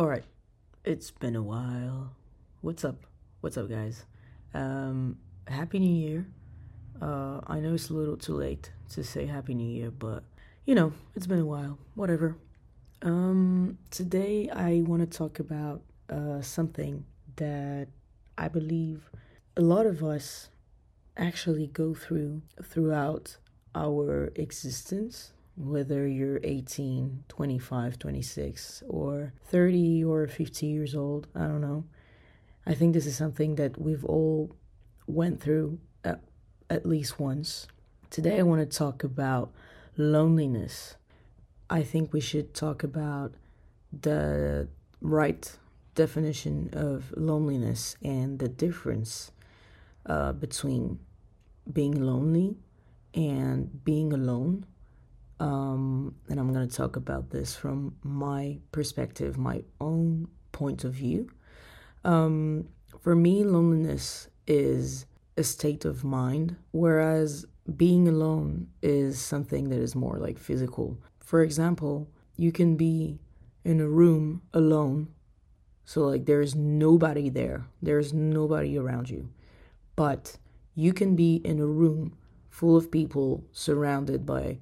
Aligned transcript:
All 0.00 0.08
right, 0.08 0.24
it's 0.82 1.10
been 1.10 1.36
a 1.36 1.42
while. 1.42 2.16
What's 2.62 2.86
up? 2.86 3.04
What's 3.42 3.58
up, 3.58 3.68
guys? 3.68 4.06
Um, 4.54 5.18
Happy 5.46 5.78
New 5.78 5.94
Year. 5.94 6.26
Uh, 7.02 7.40
I 7.46 7.60
know 7.60 7.74
it's 7.74 7.90
a 7.90 7.92
little 7.92 8.16
too 8.16 8.32
late 8.32 8.72
to 8.94 9.04
say 9.04 9.26
Happy 9.26 9.52
New 9.52 9.68
Year, 9.68 9.90
but 9.90 10.24
you 10.64 10.74
know, 10.74 10.94
it's 11.14 11.26
been 11.26 11.40
a 11.40 11.44
while. 11.44 11.76
Whatever. 11.96 12.38
Um, 13.02 13.76
today 13.90 14.48
I 14.48 14.80
want 14.86 15.02
to 15.02 15.18
talk 15.18 15.38
about 15.38 15.82
uh, 16.08 16.40
something 16.40 17.04
that 17.36 17.88
I 18.38 18.48
believe 18.48 19.10
a 19.54 19.60
lot 19.60 19.84
of 19.84 20.02
us 20.02 20.48
actually 21.18 21.66
go 21.66 21.92
through 21.92 22.40
throughout 22.62 23.36
our 23.74 24.32
existence 24.34 25.34
whether 25.60 26.06
you're 26.06 26.40
18, 26.42 27.24
25, 27.28 27.98
26, 27.98 28.82
or 28.88 29.32
30 29.44 30.04
or 30.04 30.26
50 30.26 30.66
years 30.66 30.94
old, 30.94 31.26
I 31.34 31.40
don't 31.40 31.60
know. 31.60 31.84
I 32.66 32.74
think 32.74 32.94
this 32.94 33.06
is 33.06 33.16
something 33.16 33.56
that 33.56 33.78
we've 33.80 34.04
all 34.04 34.56
went 35.06 35.40
through 35.40 35.78
at, 36.04 36.20
at 36.70 36.86
least 36.86 37.18
once. 37.18 37.66
Today 38.08 38.38
I 38.38 38.42
want 38.42 38.68
to 38.68 38.78
talk 38.78 39.04
about 39.04 39.52
loneliness. 39.96 40.96
I 41.68 41.82
think 41.82 42.12
we 42.12 42.20
should 42.20 42.54
talk 42.54 42.82
about 42.82 43.34
the 43.92 44.68
right 45.00 45.58
definition 45.94 46.70
of 46.72 47.12
loneliness 47.16 47.96
and 48.02 48.38
the 48.38 48.48
difference 48.48 49.30
uh, 50.06 50.32
between 50.32 51.00
being 51.70 52.00
lonely 52.00 52.56
and 53.14 53.84
being 53.84 54.12
alone 54.12 54.64
um, 55.40 56.14
and 56.28 56.38
I'm 56.38 56.52
going 56.52 56.68
to 56.68 56.76
talk 56.76 56.96
about 56.96 57.30
this 57.30 57.56
from 57.56 57.96
my 58.02 58.58
perspective, 58.72 59.38
my 59.38 59.62
own 59.80 60.28
point 60.52 60.84
of 60.84 60.92
view. 60.92 61.30
Um, 62.04 62.68
for 63.00 63.16
me, 63.16 63.42
loneliness 63.42 64.28
is 64.46 65.06
a 65.38 65.42
state 65.42 65.86
of 65.86 66.04
mind, 66.04 66.56
whereas 66.72 67.46
being 67.76 68.06
alone 68.06 68.68
is 68.82 69.18
something 69.18 69.70
that 69.70 69.78
is 69.78 69.94
more 69.94 70.18
like 70.18 70.38
physical. 70.38 70.98
For 71.20 71.42
example, 71.42 72.06
you 72.36 72.52
can 72.52 72.76
be 72.76 73.18
in 73.64 73.80
a 73.80 73.88
room 73.88 74.42
alone, 74.52 75.08
so 75.86 76.02
like 76.02 76.26
there's 76.26 76.54
nobody 76.54 77.30
there, 77.30 77.64
there's 77.80 78.12
nobody 78.12 78.76
around 78.76 79.08
you, 79.08 79.30
but 79.96 80.36
you 80.74 80.92
can 80.92 81.16
be 81.16 81.36
in 81.36 81.60
a 81.60 81.66
room 81.66 82.16
full 82.50 82.76
of 82.76 82.90
people 82.90 83.44
surrounded 83.52 84.26
by 84.26 84.58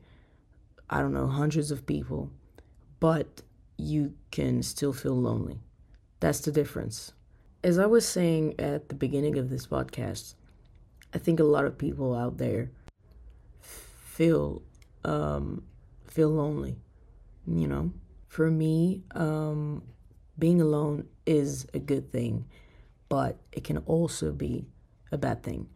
I 0.90 1.00
don't 1.00 1.12
know, 1.12 1.26
hundreds 1.26 1.70
of 1.70 1.86
people, 1.86 2.30
but 3.00 3.42
you 3.76 4.14
can 4.30 4.62
still 4.62 4.92
feel 4.92 5.14
lonely. 5.14 5.60
That's 6.20 6.40
the 6.40 6.52
difference. 6.52 7.12
As 7.62 7.78
I 7.78 7.86
was 7.86 8.06
saying 8.06 8.54
at 8.58 8.88
the 8.88 8.94
beginning 8.94 9.38
of 9.38 9.50
this 9.50 9.66
podcast, 9.66 10.34
I 11.14 11.18
think 11.18 11.40
a 11.40 11.44
lot 11.44 11.64
of 11.64 11.78
people 11.78 12.14
out 12.14 12.38
there 12.38 12.70
feel 13.60 14.62
um, 15.04 15.62
feel 16.06 16.30
lonely. 16.30 16.76
You 17.46 17.66
know, 17.66 17.92
for 18.26 18.50
me, 18.50 19.02
um, 19.12 19.82
being 20.38 20.60
alone 20.60 21.08
is 21.24 21.66
a 21.72 21.78
good 21.78 22.12
thing, 22.12 22.46
but 23.08 23.38
it 23.52 23.64
can 23.64 23.78
also 23.78 24.32
be 24.32 24.66
a 25.10 25.18
bad 25.18 25.42
thing. 25.42 25.68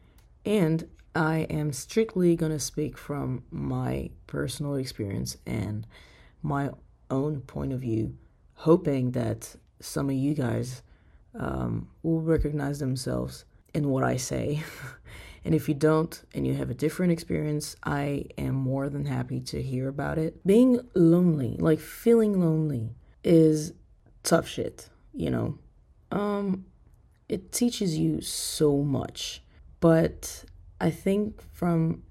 And 0.44 0.88
I 1.14 1.40
am 1.50 1.72
strictly 1.72 2.36
going 2.36 2.52
to 2.52 2.58
speak 2.58 2.96
from 2.96 3.44
my 3.50 4.10
personal 4.26 4.76
experience 4.76 5.36
and 5.46 5.86
my 6.42 6.70
own 7.10 7.40
point 7.42 7.72
of 7.72 7.80
view, 7.80 8.16
hoping 8.54 9.10
that 9.12 9.56
some 9.80 10.08
of 10.08 10.16
you 10.16 10.34
guys 10.34 10.82
um, 11.38 11.88
will 12.02 12.20
recognize 12.20 12.78
themselves 12.78 13.44
in 13.74 13.88
what 13.88 14.04
I 14.04 14.16
say. 14.16 14.62
and 15.44 15.54
if 15.54 15.68
you 15.68 15.74
don't 15.74 16.22
and 16.34 16.46
you 16.46 16.54
have 16.54 16.70
a 16.70 16.74
different 16.74 17.12
experience, 17.12 17.76
I 17.82 18.26
am 18.38 18.54
more 18.54 18.88
than 18.88 19.04
happy 19.04 19.40
to 19.40 19.62
hear 19.62 19.88
about 19.88 20.18
it. 20.18 20.46
Being 20.46 20.80
lonely, 20.94 21.56
like 21.58 21.80
feeling 21.80 22.40
lonely, 22.40 22.94
is 23.24 23.74
tough 24.22 24.48
shit, 24.48 24.88
you 25.12 25.30
know? 25.30 25.58
Um, 26.10 26.66
it 27.28 27.52
teaches 27.52 27.98
you 27.98 28.20
so 28.20 28.78
much, 28.78 29.42
but 29.80 30.44
I 30.82 30.90
think 30.90 31.40
from 31.52 32.02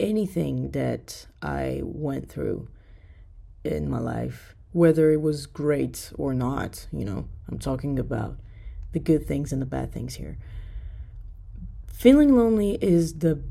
anything 0.00 0.70
that 0.70 1.26
I 1.42 1.82
went 1.84 2.30
through 2.30 2.68
in 3.64 3.90
my 3.90 3.98
life, 3.98 4.54
whether 4.72 5.12
it 5.12 5.20
was 5.20 5.44
great 5.44 6.10
or 6.16 6.32
not, 6.32 6.86
you 6.90 7.04
know, 7.04 7.28
I'm 7.50 7.58
talking 7.58 7.98
about 7.98 8.38
the 8.92 8.98
good 8.98 9.26
things 9.26 9.52
and 9.52 9.60
the 9.60 9.66
bad 9.66 9.92
things 9.92 10.14
here. 10.14 10.38
Feeling 11.86 12.34
lonely 12.34 12.78
is 12.80 13.18
the 13.18 13.42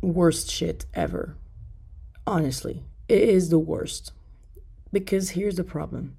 worst 0.00 0.50
shit 0.50 0.84
ever. 0.94 1.36
Honestly, 2.26 2.82
it 3.08 3.22
is 3.22 3.50
the 3.50 3.58
worst. 3.60 4.10
Because 4.92 5.30
here's 5.30 5.54
the 5.54 5.62
problem 5.62 6.16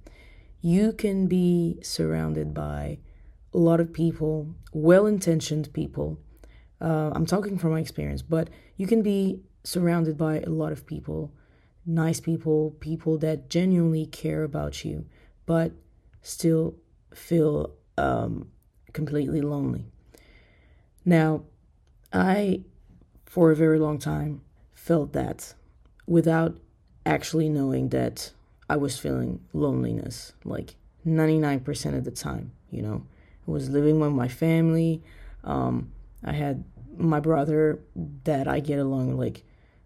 you 0.62 0.94
can 0.94 1.28
be 1.28 1.80
surrounded 1.84 2.54
by 2.54 3.00
a 3.54 3.58
lot 3.58 3.80
of 3.80 3.94
people, 3.94 4.54
well 4.72 5.06
intentioned 5.06 5.72
people. 5.74 6.20
Uh, 6.82 7.12
I'm 7.14 7.26
talking 7.26 7.58
from 7.58 7.72
my 7.72 7.80
experience, 7.80 8.22
but 8.22 8.50
you 8.78 8.88
can 8.88 9.02
be 9.02 9.42
surrounded 9.64 10.18
by 10.18 10.40
a 10.40 10.50
lot 10.50 10.72
of 10.72 10.86
people, 10.86 11.32
nice 11.86 12.20
people, 12.20 12.72
people 12.80 13.18
that 13.20 13.50
genuinely 13.50 14.06
care 14.06 14.44
about 14.44 14.84
you, 14.84 15.06
but 15.46 15.72
still 16.22 16.76
feel 17.14 17.74
um, 17.98 18.50
completely 18.92 19.42
lonely. 19.42 19.86
Now, 21.06 21.44
I, 22.12 22.62
for 23.26 23.52
a 23.52 23.56
very 23.56 23.80
long 23.80 24.00
time, 24.00 24.42
felt 24.74 25.14
that 25.14 25.54
without 26.08 26.58
actually 27.06 27.50
knowing 27.50 27.90
that 27.90 28.32
I 28.70 28.78
was 28.78 28.98
feeling 28.98 29.42
loneliness, 29.54 30.34
like 30.44 30.76
99% 31.06 31.98
of 31.98 32.04
the 32.04 32.12
time, 32.12 32.52
you 32.72 32.82
know 32.82 33.04
was 33.46 33.70
living 33.70 34.00
with 34.00 34.12
my 34.12 34.28
family. 34.28 35.02
Um, 35.44 35.92
I 36.24 36.34
had 36.34 36.64
my 36.98 37.20
brother 37.20 37.80
that 38.24 38.48
I 38.48 38.60
get 38.60 38.80
along 38.80 39.18
like 39.18 39.44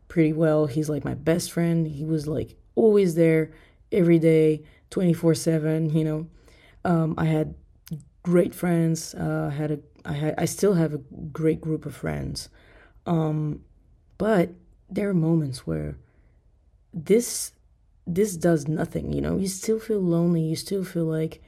pretty 0.08 0.34
well. 0.34 0.68
He's 0.68 0.90
like 0.90 1.06
my 1.06 1.14
best 1.14 1.52
friend. 1.52 1.88
He 1.88 2.04
was 2.04 2.28
like 2.28 2.56
always 2.76 3.16
there 3.16 3.52
every 3.92 4.20
day, 4.20 4.64
24 4.90 5.36
7, 5.36 5.90
you 5.96 6.04
know. 6.04 6.28
Um, 6.86 7.16
I 7.18 7.26
had 7.26 7.56
great 8.24 8.54
friends. 8.54 9.14
Uh, 9.16 9.52
had 9.56 9.72
a, 9.72 9.80
I 10.06 10.14
had, 10.14 10.36
I 10.38 10.46
still 10.46 10.74
have 10.74 10.94
a 10.94 11.02
great 11.32 11.62
group 11.62 11.86
of 11.86 11.96
friends. 11.96 12.50
Um, 13.06 13.64
but 14.18 14.52
there 14.90 15.10
are 15.10 15.14
moments 15.14 15.66
where 15.66 15.98
this, 16.94 17.54
this 18.06 18.38
does 18.38 18.68
nothing, 18.68 19.12
you 19.12 19.22
know. 19.22 19.38
You 19.38 19.48
still 19.48 19.80
feel 19.80 20.00
lonely. 20.00 20.42
You 20.42 20.56
still 20.56 20.84
feel 20.84 21.06
like 21.06 21.42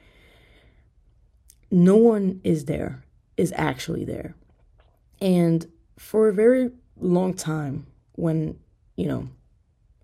no 1.70 1.96
one 1.96 2.40
is 2.44 2.64
there, 2.64 3.04
is 3.36 3.52
actually 3.56 4.04
there. 4.04 4.34
And 5.20 5.66
for 5.98 6.28
a 6.28 6.32
very 6.32 6.70
long 6.98 7.34
time, 7.34 7.86
when, 8.12 8.58
you 8.96 9.06
know, 9.06 9.28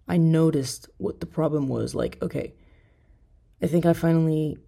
I 0.08 0.16
noticed 0.16 0.88
what 0.98 1.20
the 1.20 1.26
problem 1.26 1.68
was, 1.68 1.94
like, 1.94 2.18
okay, 2.22 2.54
I 3.60 3.66
think 3.66 3.86
I 3.86 3.92
finally 3.92 4.58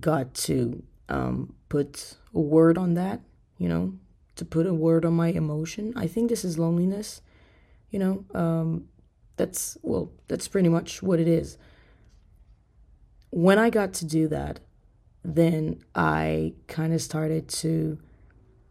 got 0.00 0.34
to 0.34 0.82
um, 1.08 1.54
put 1.68 2.14
a 2.34 2.40
word 2.40 2.78
on 2.78 2.94
that, 2.94 3.20
you 3.58 3.68
know, 3.68 3.94
to 4.36 4.44
put 4.44 4.66
a 4.66 4.74
word 4.74 5.04
on 5.04 5.14
my 5.14 5.28
emotion. 5.28 5.92
I 5.96 6.06
think 6.06 6.28
this 6.28 6.44
is 6.44 6.58
loneliness, 6.58 7.20
you 7.90 7.98
know. 7.98 8.24
Um, 8.34 8.88
that's, 9.36 9.76
well, 9.82 10.10
that's 10.28 10.48
pretty 10.48 10.68
much 10.68 11.02
what 11.02 11.20
it 11.20 11.28
is. 11.28 11.58
When 13.30 13.58
I 13.58 13.68
got 13.70 13.92
to 13.94 14.06
do 14.06 14.28
that, 14.28 14.60
then 15.34 15.80
I 15.94 16.54
kind 16.68 16.92
of 16.92 17.02
started 17.02 17.48
to 17.48 17.98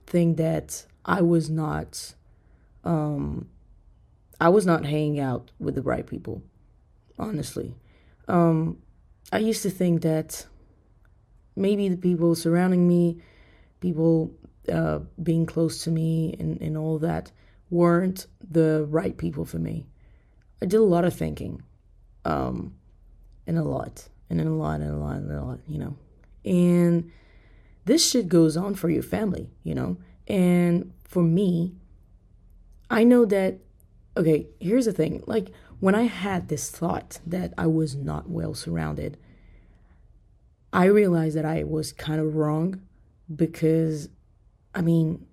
think 0.07 0.37
that 0.37 0.85
I 1.03 1.21
was 1.21 1.49
not 1.49 2.13
um 2.83 3.49
I 4.39 4.49
was 4.49 4.65
not 4.65 4.85
hanging 4.85 5.19
out 5.19 5.51
with 5.59 5.75
the 5.75 5.81
right 5.81 6.05
people 6.05 6.41
honestly 7.17 7.75
um 8.27 8.77
I 9.31 9.39
used 9.39 9.63
to 9.63 9.69
think 9.69 10.01
that 10.03 10.45
maybe 11.55 11.89
the 11.89 11.97
people 11.97 12.35
surrounding 12.35 12.87
me 12.87 13.21
people 13.79 14.31
uh, 14.71 14.99
being 15.21 15.45
close 15.45 15.83
to 15.83 15.91
me 15.91 16.35
and, 16.39 16.59
and 16.61 16.77
all 16.77 16.97
that 16.99 17.31
weren't 17.69 18.27
the 18.49 18.85
right 18.89 19.17
people 19.17 19.45
for 19.45 19.59
me. 19.59 19.85
I 20.61 20.65
did 20.65 20.79
a 20.79 20.83
lot 20.83 21.05
of 21.05 21.13
thinking, 21.13 21.61
um, 22.23 22.73
and 23.45 23.57
a 23.57 23.63
lot, 23.63 24.07
and 24.29 24.39
a 24.41 24.49
lot, 24.49 24.81
and 24.81 24.91
a 24.91 24.97
lot, 24.97 25.17
and 25.17 25.31
a 25.31 25.43
lot, 25.43 25.59
you 25.67 25.77
know. 25.77 25.95
And 26.45 27.11
this 27.85 28.09
shit 28.09 28.29
goes 28.29 28.55
on 28.55 28.75
for 28.75 28.89
your 28.89 29.03
family, 29.03 29.49
you 29.63 29.75
know? 29.75 29.97
And 30.27 30.93
for 31.03 31.23
me, 31.23 31.73
I 32.89 33.03
know 33.03 33.25
that, 33.25 33.59
okay, 34.15 34.47
here's 34.59 34.85
the 34.85 34.93
thing. 34.93 35.23
Like, 35.25 35.49
when 35.79 35.95
I 35.95 36.03
had 36.03 36.47
this 36.47 36.69
thought 36.69 37.19
that 37.25 37.53
I 37.57 37.67
was 37.67 37.95
not 37.95 38.29
well 38.29 38.53
surrounded, 38.53 39.17
I 40.71 40.85
realized 40.85 41.35
that 41.35 41.45
I 41.45 41.63
was 41.63 41.91
kind 41.91 42.19
of 42.19 42.35
wrong 42.35 42.81
because, 43.33 44.09
I 44.73 44.81
mean, 44.81 45.25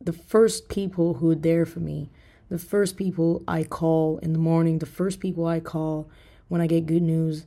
the 0.00 0.12
first 0.12 0.68
people 0.68 1.14
who 1.14 1.30
are 1.30 1.36
there 1.36 1.66
for 1.66 1.80
me, 1.80 2.10
the 2.48 2.58
first 2.58 2.96
people 2.96 3.42
I 3.46 3.64
call 3.64 4.18
in 4.18 4.32
the 4.32 4.38
morning, 4.38 4.78
the 4.78 4.86
first 4.86 5.20
people 5.20 5.46
I 5.46 5.60
call 5.60 6.08
when 6.48 6.60
I 6.60 6.66
get 6.66 6.86
good 6.86 7.02
news 7.02 7.46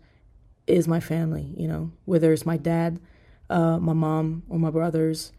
is 0.72 0.88
my 0.88 1.00
family, 1.00 1.54
you 1.58 1.68
know, 1.68 1.92
whether 2.06 2.32
it's 2.32 2.46
my 2.46 2.58
dad, 2.58 3.00
uh, 3.50 3.78
my 3.78 3.94
mom, 3.94 4.44
or 4.50 4.58
my 4.58 4.70
brothers. 4.70 5.32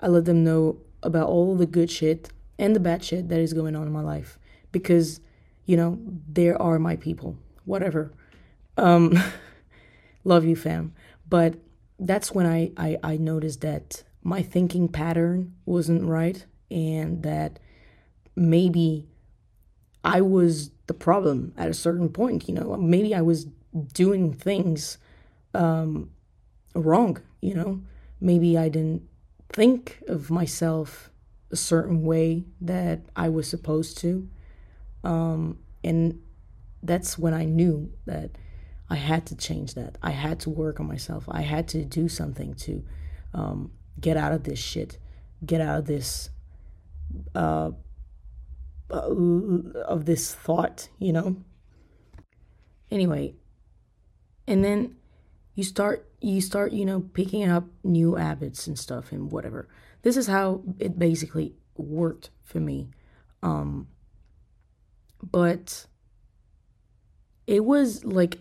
I 0.00 0.08
let 0.08 0.24
them 0.24 0.44
know 0.44 0.78
about 1.02 1.28
all 1.28 1.56
the 1.56 1.66
good 1.66 1.90
shit 1.90 2.30
and 2.58 2.74
the 2.74 2.80
bad 2.80 3.04
shit 3.04 3.28
that 3.28 3.38
is 3.38 3.52
going 3.52 3.76
on 3.76 3.86
in 3.86 3.92
my 3.92 4.02
life 4.02 4.38
because, 4.72 5.20
you 5.66 5.76
know, 5.76 5.98
there 6.28 6.60
are 6.60 6.78
my 6.78 6.96
people, 6.96 7.36
whatever. 7.64 8.12
Um, 8.76 9.12
love 10.24 10.44
you, 10.44 10.56
fam. 10.56 10.94
But 11.28 11.56
that's 11.98 12.32
when 12.32 12.46
I, 12.46 12.72
I, 12.76 12.98
I 13.02 13.16
noticed 13.16 13.60
that 13.60 14.02
my 14.22 14.42
thinking 14.42 14.88
pattern 14.88 15.54
wasn't 15.66 16.04
right 16.04 16.44
and 16.70 17.22
that 17.22 17.58
maybe 18.36 19.06
I 20.04 20.20
was 20.20 20.70
the 20.86 20.94
problem 20.94 21.52
at 21.56 21.68
a 21.68 21.74
certain 21.74 22.08
point. 22.08 22.48
You 22.48 22.54
know, 22.54 22.76
maybe 22.76 23.14
I 23.14 23.20
was 23.20 23.46
doing 23.82 24.32
things 24.32 24.98
um, 25.54 26.10
wrong. 26.74 27.20
You 27.40 27.54
know, 27.54 27.80
maybe 28.20 28.58
I 28.58 28.68
didn't 28.68 29.02
think 29.50 30.02
of 30.08 30.30
myself 30.30 31.10
a 31.50 31.56
certain 31.56 32.02
way 32.02 32.44
that 32.60 33.00
I 33.16 33.28
was 33.28 33.48
supposed 33.48 33.98
to. 33.98 34.28
Um, 35.04 35.58
and 35.82 36.20
that's 36.82 37.18
when 37.18 37.34
I 37.34 37.44
knew 37.44 37.92
that 38.06 38.32
I 38.90 38.96
had 38.96 39.26
to 39.26 39.36
change 39.36 39.74
that. 39.74 39.96
I 40.02 40.10
had 40.10 40.40
to 40.40 40.50
work 40.50 40.80
on 40.80 40.86
myself. 40.86 41.24
I 41.28 41.42
had 41.42 41.68
to 41.68 41.84
do 41.84 42.08
something 42.08 42.54
to 42.54 42.84
um, 43.34 43.70
get 44.00 44.16
out 44.16 44.32
of 44.32 44.44
this 44.44 44.58
shit, 44.58 44.98
get 45.44 45.60
out 45.60 45.80
of 45.80 45.84
this 45.86 46.30
uh, 47.34 47.70
uh, 48.90 49.14
of 49.86 50.06
this 50.06 50.34
thought, 50.34 50.88
you 50.98 51.12
know. 51.12 51.36
Anyway, 52.90 53.34
and 54.48 54.64
then 54.64 54.96
you 55.54 55.62
start 55.62 56.08
you 56.20 56.40
start 56.40 56.72
you 56.72 56.84
know 56.84 57.00
picking 57.00 57.48
up 57.48 57.64
new 57.84 58.14
habits 58.14 58.66
and 58.66 58.78
stuff 58.78 59.12
and 59.12 59.30
whatever. 59.30 59.68
This 60.02 60.16
is 60.16 60.26
how 60.26 60.62
it 60.78 60.98
basically 60.98 61.54
worked 61.76 62.30
for 62.42 62.60
me. 62.60 62.88
Um, 63.42 63.88
but 65.22 65.86
it 67.46 67.64
was 67.64 68.04
like 68.04 68.38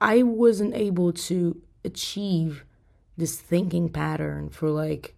I 0.00 0.22
wasn't 0.22 0.74
able 0.74 1.12
to 1.12 1.60
achieve 1.84 2.64
this 3.16 3.40
thinking 3.40 3.88
pattern 3.88 4.48
for 4.50 4.70
like 4.70 5.14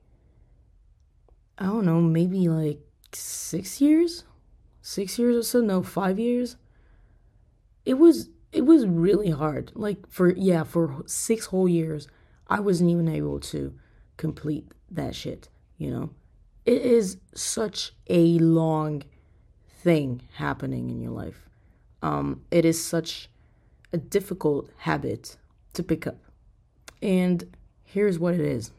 I 1.56 1.66
don't 1.66 1.86
know, 1.86 2.00
maybe 2.00 2.48
like 2.48 2.80
six 3.12 3.80
years, 3.80 4.24
six 4.82 5.18
years 5.18 5.36
or 5.36 5.42
so. 5.42 5.60
No, 5.60 5.82
five 5.82 6.18
years. 6.18 6.56
It 7.84 7.94
was 7.94 8.30
it 8.54 8.64
was 8.64 8.86
really 8.86 9.30
hard. 9.30 9.72
Like 9.74 10.08
for 10.08 10.30
yeah, 10.30 10.62
for 10.62 11.02
six 11.06 11.46
whole 11.46 11.68
years, 11.68 12.06
I 12.48 12.60
wasn't 12.60 12.90
even 12.90 13.08
able 13.08 13.40
to 13.40 13.74
complete 14.16 14.70
that 14.90 15.14
shit. 15.14 15.48
You 15.76 15.90
know, 15.90 16.10
it 16.64 16.82
is 16.82 17.18
such 17.34 17.92
a 18.08 18.38
long 18.38 19.02
thing 19.82 20.22
happening 20.34 20.88
in 20.88 21.00
your 21.00 21.10
life. 21.10 21.48
Um, 22.00 22.42
it 22.50 22.64
is 22.64 22.82
such 22.82 23.28
a 23.92 23.98
difficult 23.98 24.70
habit 24.78 25.36
to 25.72 25.82
pick 25.82 26.06
up, 26.06 26.18
and 27.02 27.44
here's 27.82 28.18
what 28.18 28.34
it 28.34 28.40
is. 28.40 28.70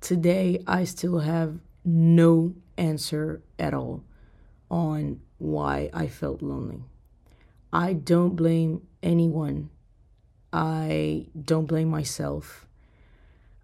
Today, 0.00 0.60
I 0.66 0.84
still 0.84 1.20
have 1.20 1.60
no 1.84 2.54
answer 2.76 3.42
at 3.58 3.72
all 3.72 4.02
on 4.70 5.20
why 5.38 5.90
I 5.92 6.08
felt 6.08 6.42
lonely. 6.42 6.82
I 7.72 7.92
don't 7.92 8.36
blame 8.36 8.86
anyone. 9.02 9.70
I 10.52 11.26
don't 11.40 11.66
blame 11.66 11.88
myself. 11.88 12.66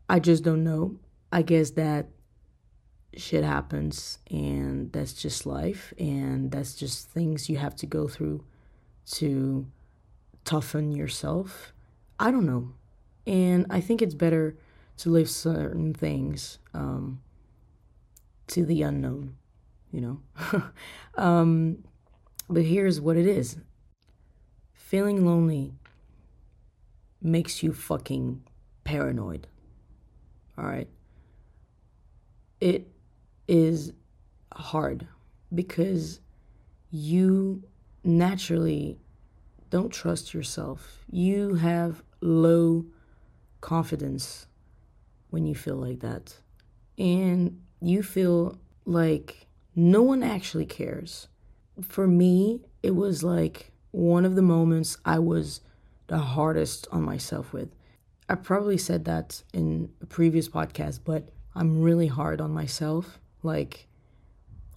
I 0.09 0.21
just 0.21 0.45
don't 0.45 0.63
know. 0.63 0.97
I 1.33 1.43
guess 1.43 1.71
that 1.73 2.07
shit 3.17 3.43
happens 3.43 4.19
and 4.31 4.93
that's 4.93 5.15
just 5.15 5.47
life 5.47 5.93
and 5.99 6.51
that's 6.51 6.75
just 6.75 7.09
things 7.09 7.49
you 7.49 7.57
have 7.57 7.75
to 7.75 7.87
go 7.87 8.07
through 8.07 8.45
to 9.13 9.67
toughen 10.45 10.93
yourself. 10.93 11.73
I 12.21 12.31
don't 12.31 12.47
know. 12.47 12.73
And 13.27 13.67
I 13.71 13.81
think 13.81 14.03
it's 14.03 14.15
better 14.15 14.57
to 14.99 15.11
leave 15.11 15.29
certain 15.29 15.93
things 15.93 16.59
um, 16.73 17.21
to 18.49 18.65
the 18.65 18.83
unknown, 18.83 19.37
you 19.91 20.01
know. 20.01 20.63
um, 21.17 21.85
but 22.49 22.63
here's 22.63 23.01
what 23.01 23.17
it 23.17 23.27
is 23.27 23.57
feeling 24.87 25.27
lonely 25.27 25.73
makes 27.21 27.61
you 27.61 27.73
fucking 27.73 28.41
paranoid. 28.85 29.49
All 30.57 30.65
right. 30.65 30.87
It 32.61 32.87
is 33.49 33.93
hard 34.53 35.09
because 35.53 36.21
you 36.93 37.65
naturally 38.05 39.01
don't 39.71 39.91
trust 39.93 40.33
yourself. 40.33 41.05
You 41.11 41.57
have 41.57 42.05
low 42.21 42.85
confidence 43.61 44.47
when 45.31 45.47
you 45.47 45.57
feel 45.57 45.77
like 45.77 45.99
that. 45.99 46.37
And 46.97 47.61
you 47.81 48.05
feel 48.05 48.57
like 48.85 49.49
no 49.75 50.03
one 50.03 50.23
actually 50.23 50.67
cares. 50.67 51.27
For 51.83 52.07
me, 52.07 52.61
it 52.85 52.95
was 52.95 53.25
like 53.25 53.73
one 53.97 54.25
of 54.25 54.37
the 54.37 54.43
moments 54.43 54.99
I 55.05 55.19
was 55.19 55.61
the 56.07 56.19
hardest 56.19 56.87
on 56.93 57.03
myself 57.03 57.53
with. 57.53 57.69
I 58.29 58.35
probably 58.35 58.79
said 58.79 59.05
that 59.07 59.43
in 59.53 59.91
a 60.03 60.07
previous 60.07 60.49
podcast, 60.49 61.01
but 61.05 61.29
I'm 61.55 61.83
really 61.83 62.07
hard 62.09 62.41
on 62.41 62.53
myself, 62.53 63.19
like 63.43 63.87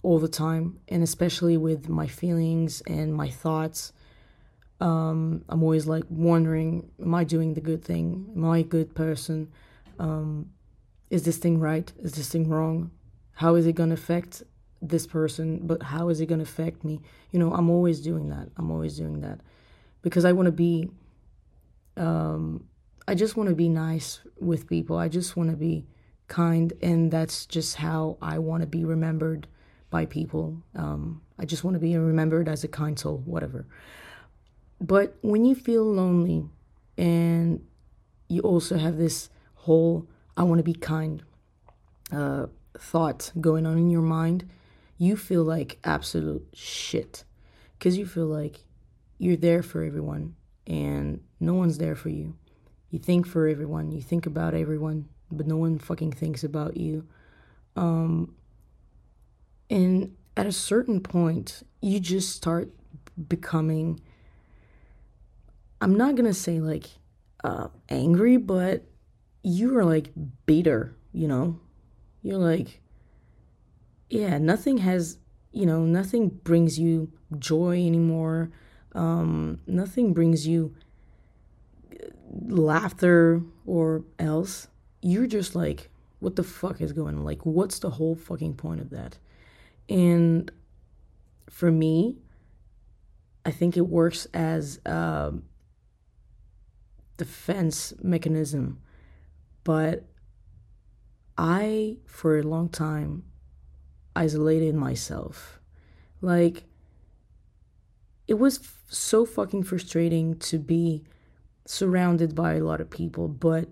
all 0.02 0.18
the 0.18 0.28
time, 0.28 0.80
and 0.88 1.02
especially 1.02 1.56
with 1.56 1.88
my 1.88 2.06
feelings 2.06 2.80
and 2.86 3.14
my 3.14 3.28
thoughts. 3.28 3.92
Um, 4.80 5.44
I'm 5.48 5.62
always 5.62 5.86
like 5.86 6.04
wondering, 6.08 6.90
am 7.00 7.14
I 7.14 7.24
doing 7.24 7.54
the 7.54 7.60
good 7.60 7.84
thing? 7.84 8.30
Am 8.34 8.44
I 8.44 8.58
a 8.58 8.62
good 8.62 8.94
person? 8.94 9.52
um, 10.00 10.50
is 11.10 11.24
this 11.24 11.36
thing 11.36 11.60
right? 11.60 11.92
Is 11.98 12.14
this 12.14 12.30
thing 12.30 12.48
wrong? 12.48 12.90
How 13.34 13.54
is 13.54 13.66
it 13.66 13.74
going 13.74 13.90
to 13.90 13.94
affect 13.94 14.42
this 14.82 15.06
person? 15.06 15.66
But 15.66 15.82
how 15.82 16.08
is 16.08 16.20
it 16.20 16.26
going 16.26 16.38
to 16.38 16.44
affect 16.44 16.84
me? 16.84 17.00
You 17.30 17.38
know, 17.38 17.52
I'm 17.52 17.70
always 17.70 18.00
doing 18.00 18.30
that. 18.30 18.48
I'm 18.56 18.70
always 18.70 18.96
doing 18.96 19.20
that 19.20 19.40
because 20.02 20.24
I 20.24 20.32
want 20.32 20.46
to 20.46 20.52
be, 20.52 20.90
um, 21.96 22.64
I 23.06 23.14
just 23.14 23.36
want 23.36 23.48
to 23.48 23.54
be 23.54 23.68
nice 23.68 24.20
with 24.38 24.68
people. 24.68 24.96
I 24.96 25.08
just 25.08 25.36
want 25.36 25.50
to 25.50 25.56
be 25.56 25.86
kind. 26.28 26.72
And 26.82 27.10
that's 27.10 27.46
just 27.46 27.76
how 27.76 28.16
I 28.22 28.38
want 28.38 28.62
to 28.62 28.66
be 28.66 28.84
remembered 28.84 29.46
by 29.90 30.06
people. 30.06 30.56
Um, 30.74 31.20
I 31.38 31.44
just 31.44 31.64
want 31.64 31.74
to 31.74 31.80
be 31.80 31.96
remembered 31.96 32.48
as 32.48 32.64
a 32.64 32.68
kind 32.68 32.98
soul, 32.98 33.22
whatever. 33.24 33.66
But 34.80 35.16
when 35.20 35.44
you 35.44 35.54
feel 35.54 35.84
lonely 35.84 36.48
and 36.96 37.64
you 38.28 38.40
also 38.42 38.78
have 38.78 38.96
this 38.96 39.28
whole 39.54 40.06
I 40.36 40.42
want 40.42 40.58
to 40.58 40.64
be 40.64 40.72
kind 40.72 41.22
uh, 42.10 42.46
thought 42.78 43.30
going 43.40 43.66
on 43.66 43.76
in 43.76 43.90
your 43.90 44.02
mind, 44.02 44.48
you 45.00 45.16
feel 45.16 45.42
like 45.42 45.78
absolute 45.82 46.46
shit. 46.52 47.24
Because 47.78 47.96
you 47.96 48.04
feel 48.04 48.26
like 48.26 48.60
you're 49.16 49.34
there 49.34 49.62
for 49.62 49.82
everyone 49.82 50.36
and 50.66 51.22
no 51.40 51.54
one's 51.54 51.78
there 51.78 51.96
for 51.96 52.10
you. 52.10 52.36
You 52.90 52.98
think 52.98 53.26
for 53.26 53.48
everyone, 53.48 53.92
you 53.92 54.02
think 54.02 54.26
about 54.26 54.52
everyone, 54.52 55.08
but 55.32 55.46
no 55.46 55.56
one 55.56 55.78
fucking 55.78 56.12
thinks 56.12 56.44
about 56.44 56.76
you. 56.76 57.06
Um, 57.76 58.34
and 59.70 60.14
at 60.36 60.44
a 60.44 60.52
certain 60.52 61.00
point, 61.00 61.62
you 61.80 61.98
just 61.98 62.36
start 62.36 62.70
becoming, 63.26 64.00
I'm 65.80 65.96
not 65.96 66.14
gonna 66.14 66.34
say 66.34 66.60
like 66.60 66.88
uh, 67.42 67.68
angry, 67.88 68.36
but 68.36 68.84
you 69.42 69.78
are 69.78 69.84
like 69.84 70.10
bitter, 70.44 70.94
you 71.14 71.26
know? 71.26 71.58
You're 72.20 72.36
like, 72.36 72.82
yeah, 74.10 74.38
nothing 74.38 74.78
has, 74.78 75.18
you 75.52 75.64
know, 75.64 75.84
nothing 75.84 76.28
brings 76.28 76.78
you 76.78 77.10
joy 77.38 77.84
anymore. 77.86 78.50
Um, 78.92 79.60
nothing 79.66 80.12
brings 80.12 80.46
you 80.46 80.74
laughter 82.48 83.42
or 83.64 84.04
else. 84.18 84.66
You're 85.00 85.28
just 85.28 85.54
like, 85.54 85.88
what 86.18 86.36
the 86.36 86.42
fuck 86.42 86.80
is 86.80 86.92
going 86.92 87.16
on? 87.16 87.24
Like, 87.24 87.46
what's 87.46 87.78
the 87.78 87.90
whole 87.90 88.16
fucking 88.16 88.54
point 88.54 88.80
of 88.80 88.90
that? 88.90 89.18
And 89.88 90.50
for 91.48 91.70
me, 91.70 92.18
I 93.46 93.52
think 93.52 93.76
it 93.76 93.86
works 93.86 94.26
as 94.34 94.80
um, 94.84 95.44
defense 97.16 97.94
mechanism. 98.02 98.80
But 99.62 100.04
I, 101.38 101.98
for 102.06 102.38
a 102.38 102.42
long 102.42 102.68
time, 102.68 103.24
isolated 104.14 104.74
myself. 104.74 105.60
Like, 106.20 106.64
it 108.26 108.34
was 108.34 108.58
f- 108.58 108.84
so 108.88 109.24
fucking 109.24 109.64
frustrating 109.64 110.38
to 110.38 110.58
be 110.58 111.04
surrounded 111.66 112.34
by 112.34 112.54
a 112.54 112.64
lot 112.64 112.80
of 112.80 112.90
people, 112.90 113.28
but, 113.28 113.68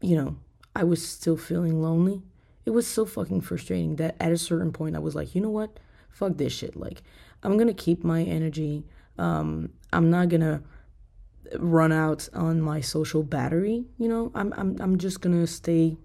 you 0.00 0.16
know, 0.16 0.36
I 0.74 0.84
was 0.84 1.06
still 1.06 1.36
feeling 1.36 1.80
lonely. 1.82 2.22
It 2.66 2.70
was 2.70 2.86
so 2.86 3.04
fucking 3.04 3.40
frustrating 3.40 3.96
that 3.96 4.16
at 4.20 4.32
a 4.32 4.38
certain 4.38 4.72
point 4.72 4.96
I 4.96 5.00
was 5.00 5.14
like, 5.14 5.34
you 5.34 5.40
know 5.40 5.50
what? 5.50 5.80
Fuck 6.10 6.36
this 6.36 6.52
shit. 6.52 6.76
Like, 6.76 7.02
I'm 7.42 7.56
gonna 7.56 7.74
keep 7.74 8.04
my 8.04 8.22
energy. 8.22 8.84
Um, 9.18 9.70
I'm 9.92 10.10
not 10.10 10.28
gonna 10.28 10.62
run 11.58 11.92
out 11.92 12.28
on 12.32 12.60
my 12.60 12.80
social 12.80 13.22
battery. 13.22 13.84
You 13.98 14.08
know, 14.08 14.30
I'm 14.34 14.52
I'm 14.56 14.76
I'm 14.80 14.98
just 14.98 15.20
gonna 15.20 15.46
stay 15.46 15.96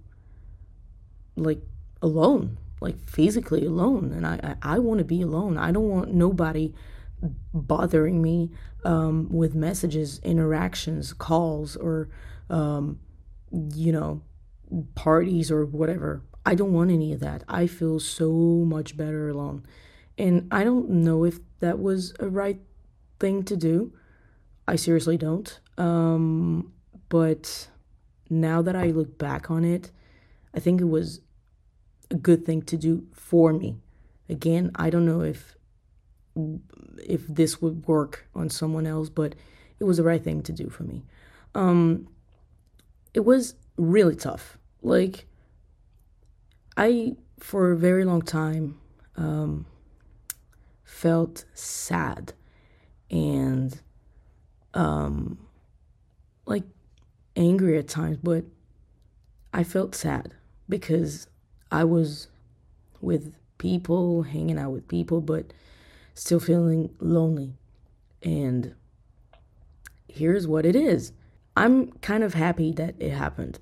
like 1.35 1.61
alone, 2.01 2.57
like 2.85 2.99
physically 3.09 3.65
alone, 3.65 4.13
and 4.13 4.25
I 4.25 4.55
I, 4.61 4.75
I 4.75 4.79
want 4.79 4.99
to 4.99 5.05
be 5.05 5.21
alone. 5.21 5.57
I 5.57 5.71
don't 5.71 5.89
want 5.89 6.13
nobody 6.13 6.73
bothering 7.53 8.21
me 8.21 8.51
um, 8.83 9.27
with 9.29 9.55
messages, 9.55 10.19
interactions, 10.23 11.13
calls, 11.13 11.75
or 11.75 12.09
um, 12.49 12.99
you 13.51 13.91
know, 13.91 14.21
parties 14.95 15.51
or 15.51 15.65
whatever. 15.65 16.21
I 16.45 16.55
don't 16.55 16.73
want 16.73 16.91
any 16.91 17.11
of 17.13 17.19
that. 17.21 17.43
I 17.47 17.67
feel 17.67 17.99
so 17.99 18.31
much 18.31 18.95
better 18.95 19.29
alone. 19.29 19.65
And 20.17 20.47
I 20.51 20.63
don't 20.63 20.89
know 20.89 21.25
if 21.25 21.39
that 21.59 21.79
was 21.79 22.13
a 22.19 22.27
right 22.27 22.59
thing 23.19 23.43
to 23.45 23.57
do. 23.57 23.93
I 24.67 24.75
seriously 24.75 25.17
don't. 25.17 25.59
Um, 25.77 26.71
but 27.09 27.67
now 28.29 28.61
that 28.61 28.75
I 28.75 28.87
look 28.87 29.17
back 29.17 29.49
on 29.49 29.65
it, 29.65 29.91
I 30.53 30.59
think 30.59 30.81
it 30.81 30.85
was 30.85 31.21
a 32.12 32.15
good 32.15 32.45
thing 32.45 32.62
to 32.63 32.77
do 32.77 33.05
for 33.13 33.53
me. 33.53 33.77
Again, 34.29 34.71
I 34.75 34.89
don't 34.89 35.05
know 35.05 35.21
if 35.21 35.55
if 36.97 37.27
this 37.27 37.62
would 37.62 37.88
work 37.88 38.27
on 38.35 38.50
someone 38.50 38.85
else, 38.85 39.09
but 39.09 39.35
it 39.79 39.83
was 39.85 39.97
the 39.97 40.03
right 40.03 40.24
thing 40.24 40.41
to 40.43 40.51
do 40.51 40.69
for 40.69 40.83
me. 40.83 41.03
Um, 41.53 42.07
it 43.13 43.21
was 43.21 43.55
really 43.77 44.15
tough. 44.15 44.57
Like 44.81 45.27
I, 46.75 47.15
for 47.39 47.71
a 47.71 47.77
very 47.77 48.03
long 48.03 48.21
time, 48.21 48.79
um, 49.15 49.65
felt 50.83 51.45
sad 51.53 52.33
and 53.09 53.79
um, 54.74 55.38
like 56.45 56.63
angry 57.35 57.77
at 57.77 57.88
times, 57.88 58.17
but 58.21 58.43
I 59.53 59.63
felt 59.63 59.95
sad 59.95 60.33
because 60.67 61.27
I 61.72 61.84
was 61.84 62.27
with 63.01 63.36
people, 63.57 64.24
hanging 64.24 64.57
out 64.57 64.72
with 64.72 64.88
people, 64.88 65.22
but 65.22 65.53
still 66.13 66.39
feeling 66.39 66.93
lonely. 67.00 67.53
And 68.24 68.74
here's 70.07 70.48
what 70.48 70.65
it 70.65 70.75
is 70.75 71.12
I'm 71.55 71.91
kind 72.00 72.24
of 72.24 72.34
happy 72.34 72.72
that 72.74 72.95
it 73.00 73.12
happened. 73.12 73.60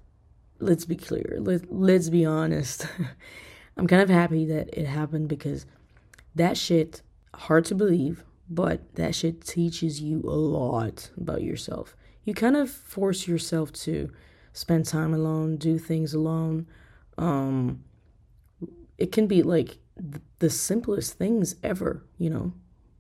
Let's 0.60 0.86
be 0.86 0.96
clear. 0.96 1.38
Let, 1.40 1.72
let's 1.74 2.10
be 2.10 2.26
honest. 2.26 2.88
I'm 3.78 3.88
kind 3.88 4.02
of 4.02 4.10
happy 4.10 4.46
that 4.46 4.70
it 4.72 4.86
happened 4.86 5.28
because 5.28 5.66
that 6.36 6.58
shit, 6.58 7.02
hard 7.34 7.66
to 7.66 7.76
believe, 7.76 8.24
but 8.50 8.96
that 8.96 9.16
shit 9.16 9.46
teaches 9.46 10.02
you 10.02 10.22
a 10.22 10.36
lot 10.36 11.10
about 11.18 11.42
yourself. 11.42 11.96
You 12.24 12.34
kind 12.34 12.56
of 12.56 12.70
force 12.70 13.28
yourself 13.28 13.74
to 13.74 14.12
spend 14.54 14.86
time 14.86 15.14
alone, 15.14 15.58
do 15.58 15.78
things 15.78 16.14
alone. 16.14 16.68
Um, 17.18 17.84
it 18.98 19.12
can 19.12 19.28
be 19.28 19.44
like 19.44 19.78
the 20.40 20.50
simplest 20.50 21.14
things 21.14 21.56
ever, 21.64 22.04
you 22.18 22.30
know. 22.30 22.54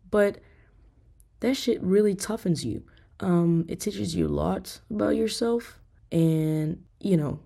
But 0.09 0.39
that 1.39 1.55
shit 1.55 1.81
really 1.81 2.15
toughens 2.15 2.63
you. 2.63 2.83
Um, 3.19 3.65
it 3.67 3.79
teaches 3.79 4.15
you 4.15 4.27
a 4.27 4.29
lot 4.29 4.79
about 4.89 5.15
yourself. 5.15 5.79
And, 6.11 6.83
you 6.99 7.17
know, 7.17 7.39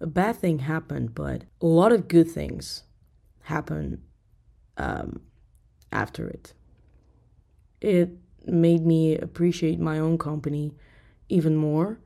a 0.00 0.06
bad 0.06 0.36
thing 0.36 0.60
happened, 0.60 1.14
but 1.14 1.44
a 1.60 1.66
lot 1.66 1.92
of 1.92 2.08
good 2.08 2.30
things 2.30 2.84
happen 3.42 4.02
um, 4.76 5.20
after 5.92 6.28
it. 6.28 6.52
It 7.80 8.10
made 8.46 8.84
me 8.84 9.16
appreciate 9.16 9.78
my 9.80 9.98
own 9.98 10.18
company 10.18 10.74
even 11.28 11.56
more. 11.56 11.98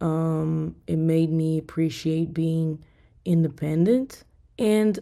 Um, 0.00 0.76
it 0.86 0.96
made 0.96 1.30
me 1.30 1.58
appreciate 1.58 2.34
being 2.34 2.84
independent. 3.24 4.24
And 4.58 4.98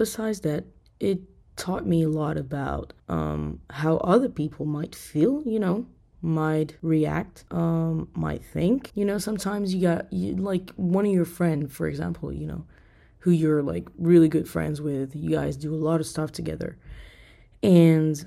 besides 0.00 0.40
that, 0.40 0.64
it 0.98 1.20
taught 1.56 1.86
me 1.86 2.02
a 2.02 2.08
lot 2.08 2.38
about 2.38 2.94
um, 3.10 3.60
how 3.68 3.98
other 3.98 4.30
people 4.30 4.64
might 4.64 4.94
feel, 4.94 5.42
you 5.44 5.58
know, 5.58 5.86
might 6.22 6.74
react, 6.80 7.44
um, 7.50 8.08
might 8.14 8.42
think. 8.42 8.90
You 8.94 9.04
know, 9.04 9.18
sometimes 9.18 9.74
you 9.74 9.82
got 9.82 10.10
you, 10.10 10.36
like 10.36 10.70
one 10.76 11.04
of 11.04 11.12
your 11.12 11.26
friend, 11.26 11.70
for 11.70 11.86
example, 11.86 12.32
you 12.32 12.46
know, 12.46 12.64
who 13.18 13.30
you're 13.30 13.62
like 13.62 13.88
really 13.98 14.30
good 14.30 14.48
friends 14.48 14.80
with. 14.80 15.14
You 15.14 15.32
guys 15.32 15.58
do 15.58 15.74
a 15.74 15.84
lot 15.88 16.00
of 16.00 16.06
stuff 16.06 16.32
together, 16.32 16.78
and 17.62 18.24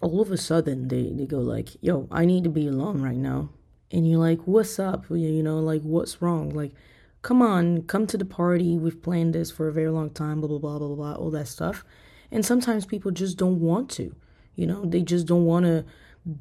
all 0.00 0.22
of 0.22 0.30
a 0.30 0.38
sudden 0.38 0.88
they 0.88 1.12
they 1.12 1.26
go 1.26 1.40
like, 1.40 1.76
"Yo, 1.82 2.08
I 2.10 2.24
need 2.24 2.44
to 2.44 2.50
be 2.50 2.66
alone 2.66 3.02
right 3.02 3.18
now," 3.18 3.50
and 3.90 4.08
you're 4.08 4.18
like, 4.18 4.40
"What's 4.46 4.78
up?" 4.78 5.04
You 5.10 5.42
know, 5.42 5.58
like 5.58 5.82
what's 5.82 6.22
wrong? 6.22 6.48
Like 6.48 6.72
come 7.22 7.42
on, 7.42 7.82
come 7.82 8.06
to 8.06 8.18
the 8.18 8.24
party. 8.24 8.78
We've 8.78 9.00
planned 9.00 9.34
this 9.34 9.50
for 9.50 9.68
a 9.68 9.72
very 9.72 9.90
long 9.90 10.10
time, 10.10 10.40
blah, 10.40 10.48
blah, 10.48 10.58
blah, 10.58 10.78
blah, 10.78 10.94
blah, 10.94 11.14
all 11.14 11.30
that 11.30 11.48
stuff. 11.48 11.84
And 12.30 12.44
sometimes 12.44 12.86
people 12.86 13.10
just 13.10 13.36
don't 13.36 13.60
want 13.60 13.90
to, 13.92 14.14
you 14.54 14.66
know, 14.66 14.84
they 14.84 15.02
just 15.02 15.26
don't 15.26 15.44
want 15.44 15.66
to 15.66 15.84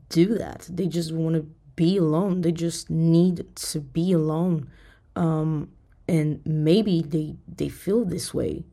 do 0.10 0.38
that. 0.38 0.68
They 0.70 0.88
just 0.88 1.12
want 1.12 1.36
to 1.36 1.48
be 1.76 1.98
alone. 1.98 2.42
They 2.42 2.52
just 2.52 2.90
need 2.90 3.46
to 3.56 3.80
be 3.80 4.12
alone. 4.12 4.70
Um, 5.16 5.72
and 6.08 6.42
maybe 6.46 7.02
they, 7.02 7.36
they 7.48 7.70
feel 7.70 8.06
this 8.06 8.34
way 8.34 8.66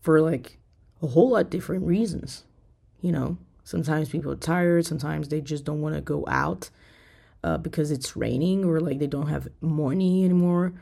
for 0.00 0.20
like 0.20 0.58
a 1.02 1.08
whole 1.08 1.30
lot 1.30 1.50
different 1.50 1.84
reasons, 1.84 2.44
you 3.00 3.12
know. 3.12 3.38
Sometimes 3.64 4.08
people 4.08 4.32
are 4.32 4.36
tired, 4.36 4.86
sometimes 4.86 5.28
they 5.28 5.42
just 5.42 5.64
don't 5.64 5.82
want 5.82 5.94
to 5.94 6.00
go 6.00 6.24
out 6.26 6.70
uh, 7.44 7.58
because 7.58 7.90
it's 7.90 8.16
raining 8.16 8.64
or 8.64 8.80
like 8.80 8.98
they 8.98 9.06
don't 9.06 9.28
have 9.28 9.48
money 9.60 10.24
anymore 10.24 10.72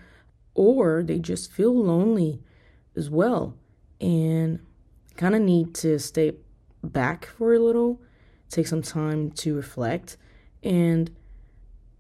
or 0.56 1.02
they 1.02 1.18
just 1.18 1.52
feel 1.52 1.74
lonely 1.74 2.42
as 2.96 3.10
well 3.10 3.54
and 4.00 4.58
kind 5.16 5.34
of 5.34 5.42
need 5.42 5.74
to 5.74 5.98
stay 5.98 6.32
back 6.82 7.26
for 7.26 7.54
a 7.54 7.58
little, 7.58 8.00
take 8.48 8.66
some 8.66 8.82
time 8.82 9.30
to 9.30 9.54
reflect, 9.54 10.16
and 10.62 11.14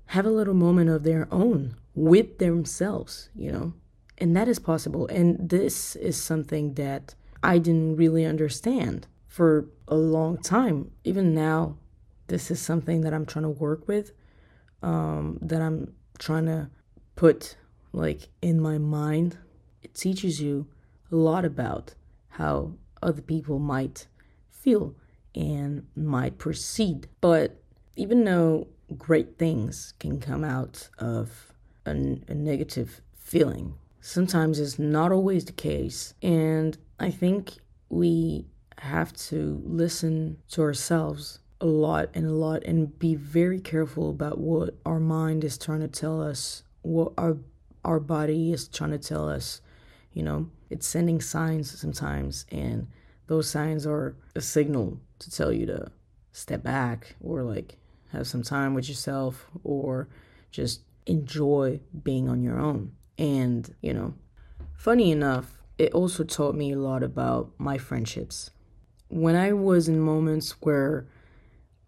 have 0.06 0.24
a 0.26 0.30
little 0.30 0.54
moment 0.54 0.88
of 0.88 1.02
their 1.02 1.28
own 1.30 1.76
with 1.94 2.38
themselves, 2.38 3.28
you 3.34 3.52
know? 3.52 3.72
And 4.18 4.34
that 4.36 4.48
is 4.48 4.58
possible. 4.58 5.06
And 5.08 5.50
this 5.50 5.94
is 5.96 6.16
something 6.20 6.74
that 6.74 7.14
I 7.42 7.58
didn't 7.58 7.96
really 7.96 8.24
understand 8.24 9.06
for 9.26 9.68
a 9.88 9.96
long 9.96 10.38
time. 10.38 10.90
Even 11.04 11.34
now, 11.34 11.76
this 12.28 12.50
is 12.50 12.60
something 12.60 13.02
that 13.02 13.12
I'm 13.12 13.26
trying 13.26 13.42
to 13.42 13.50
work 13.50 13.86
with, 13.86 14.12
um, 14.82 15.38
that 15.42 15.60
I'm 15.60 15.92
trying 16.18 16.46
to 16.46 16.70
put 17.16 17.56
like 17.96 18.28
in 18.42 18.60
my 18.60 18.76
mind, 18.76 19.38
it 19.82 19.94
teaches 19.94 20.40
you 20.40 20.66
a 21.10 21.16
lot 21.16 21.46
about 21.46 21.94
how 22.28 22.74
other 23.02 23.22
people 23.22 23.58
might 23.58 24.06
feel 24.50 24.94
and 25.34 25.86
might 25.96 26.36
proceed. 26.36 27.08
But 27.22 27.62
even 27.96 28.24
though 28.24 28.68
great 28.98 29.38
things 29.38 29.94
can 29.98 30.20
come 30.20 30.44
out 30.44 30.90
of 30.98 31.52
a, 31.86 31.90
a 31.92 32.34
negative 32.34 33.00
feeling, 33.14 33.74
sometimes 34.02 34.60
it's 34.60 34.78
not 34.78 35.10
always 35.10 35.46
the 35.46 35.52
case. 35.52 36.12
And 36.22 36.76
I 37.00 37.10
think 37.10 37.54
we 37.88 38.44
have 38.76 39.14
to 39.14 39.62
listen 39.64 40.36
to 40.50 40.60
ourselves 40.60 41.38
a 41.62 41.66
lot 41.66 42.10
and 42.12 42.26
a 42.26 42.32
lot 42.32 42.62
and 42.64 42.98
be 42.98 43.14
very 43.14 43.58
careful 43.58 44.10
about 44.10 44.36
what 44.36 44.74
our 44.84 45.00
mind 45.00 45.44
is 45.44 45.56
trying 45.56 45.80
to 45.80 45.88
tell 45.88 46.20
us, 46.22 46.62
what 46.82 47.14
our 47.16 47.38
our 47.86 48.00
body 48.00 48.52
is 48.52 48.68
trying 48.68 48.90
to 48.90 48.98
tell 48.98 49.28
us, 49.28 49.60
you 50.12 50.22
know, 50.22 50.50
it's 50.70 50.86
sending 50.86 51.20
signs 51.20 51.78
sometimes, 51.78 52.44
and 52.50 52.88
those 53.28 53.48
signs 53.48 53.86
are 53.86 54.16
a 54.34 54.40
signal 54.40 55.00
to 55.20 55.30
tell 55.30 55.52
you 55.52 55.66
to 55.66 55.90
step 56.32 56.62
back 56.62 57.14
or 57.22 57.42
like 57.42 57.78
have 58.12 58.26
some 58.26 58.42
time 58.42 58.74
with 58.74 58.88
yourself 58.88 59.46
or 59.64 60.08
just 60.50 60.82
enjoy 61.06 61.80
being 62.02 62.28
on 62.28 62.42
your 62.42 62.58
own. 62.58 62.92
And, 63.18 63.72
you 63.80 63.94
know, 63.94 64.14
funny 64.74 65.10
enough, 65.10 65.58
it 65.78 65.92
also 65.92 66.24
taught 66.24 66.54
me 66.54 66.72
a 66.72 66.78
lot 66.78 67.02
about 67.02 67.52
my 67.58 67.78
friendships. 67.78 68.50
When 69.08 69.36
I 69.36 69.52
was 69.52 69.88
in 69.88 70.00
moments 70.00 70.56
where 70.60 71.06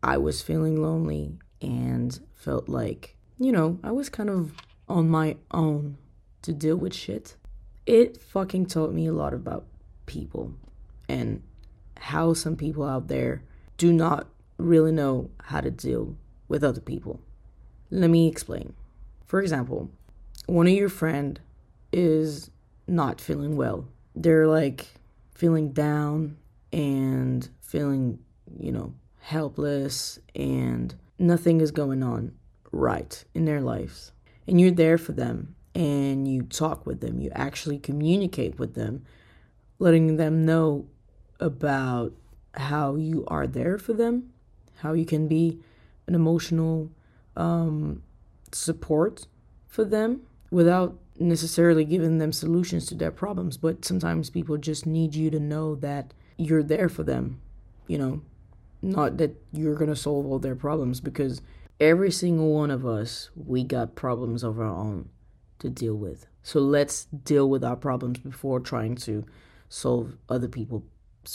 I 0.02 0.16
was 0.16 0.42
feeling 0.42 0.80
lonely 0.80 1.38
and 1.60 2.18
felt 2.36 2.68
like 2.68 3.16
you 3.38 3.52
know, 3.52 3.78
I 3.82 3.92
was 3.92 4.08
kind 4.08 4.30
of 4.30 4.52
on 4.88 5.08
my 5.08 5.36
own 5.50 5.98
to 6.42 6.52
deal 6.52 6.76
with 6.76 6.94
shit. 6.94 7.36
It 7.86 8.20
fucking 8.20 8.66
taught 8.66 8.92
me 8.92 9.06
a 9.06 9.12
lot 9.12 9.34
about 9.34 9.66
people 10.06 10.54
and 11.08 11.42
how 11.98 12.34
some 12.34 12.56
people 12.56 12.84
out 12.84 13.08
there 13.08 13.42
do 13.76 13.92
not 13.92 14.26
really 14.58 14.92
know 14.92 15.30
how 15.44 15.60
to 15.60 15.70
deal 15.70 16.16
with 16.48 16.64
other 16.64 16.80
people. 16.80 17.20
Let 17.90 18.10
me 18.10 18.28
explain. 18.28 18.74
For 19.26 19.40
example, 19.40 19.90
one 20.46 20.66
of 20.66 20.72
your 20.72 20.88
friend 20.88 21.40
is 21.92 22.50
not 22.86 23.20
feeling 23.20 23.56
well. 23.56 23.86
They're 24.14 24.46
like 24.46 24.86
feeling 25.34 25.72
down 25.72 26.36
and 26.72 27.48
feeling, 27.60 28.18
you 28.58 28.72
know, 28.72 28.94
helpless 29.20 30.18
and 30.34 30.94
nothing 31.18 31.60
is 31.60 31.70
going 31.70 32.02
on 32.02 32.32
right 32.72 33.24
in 33.34 33.44
their 33.44 33.60
lives. 33.60 34.12
And 34.48 34.60
you're 34.60 34.70
there 34.70 34.98
for 34.98 35.12
them 35.12 35.54
and 35.74 36.26
you 36.26 36.42
talk 36.42 36.86
with 36.86 37.00
them, 37.00 37.20
you 37.20 37.30
actually 37.34 37.78
communicate 37.78 38.58
with 38.58 38.74
them, 38.74 39.04
letting 39.78 40.16
them 40.16 40.44
know 40.44 40.86
about 41.38 42.14
how 42.54 42.96
you 42.96 43.24
are 43.28 43.46
there 43.46 43.78
for 43.78 43.92
them, 43.92 44.32
how 44.78 44.92
you 44.94 45.04
can 45.04 45.28
be 45.28 45.60
an 46.06 46.14
emotional 46.14 46.90
um, 47.36 48.02
support 48.50 49.26
for 49.68 49.84
them 49.84 50.22
without 50.50 50.98
necessarily 51.20 51.84
giving 51.84 52.18
them 52.18 52.32
solutions 52.32 52.86
to 52.86 52.94
their 52.94 53.12
problems. 53.12 53.56
But 53.56 53.84
sometimes 53.84 54.30
people 54.30 54.56
just 54.56 54.86
need 54.86 55.14
you 55.14 55.30
to 55.30 55.38
know 55.38 55.74
that 55.76 56.14
you're 56.36 56.62
there 56.62 56.88
for 56.88 57.02
them, 57.02 57.40
you 57.86 57.98
know, 57.98 58.22
not 58.80 59.18
that 59.18 59.36
you're 59.52 59.74
going 59.74 59.90
to 59.90 59.96
solve 59.96 60.26
all 60.26 60.38
their 60.38 60.56
problems 60.56 61.00
because 61.00 61.42
every 61.80 62.10
single 62.10 62.52
one 62.52 62.70
of 62.70 62.84
us, 62.86 63.30
we 63.34 63.64
got 63.64 63.94
problems 63.94 64.42
of 64.42 64.58
our 64.58 64.66
own 64.66 65.08
to 65.60 65.68
deal 65.68 65.94
with. 65.94 66.26
So 66.42 66.60
let's 66.60 67.04
deal 67.04 67.48
with 67.48 67.64
our 67.64 67.76
problems 67.76 68.18
before 68.18 68.60
trying 68.60 68.96
to 68.96 69.24
solve 69.68 70.16
other 70.28 70.48
people's 70.48 70.84